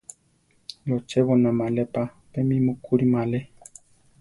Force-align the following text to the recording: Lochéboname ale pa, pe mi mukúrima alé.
Lochéboname 0.87 1.61
ale 1.67 1.83
pa, 1.93 2.03
pe 2.31 2.39
mi 2.47 2.55
mukúrima 2.65 3.17
alé. 3.25 3.39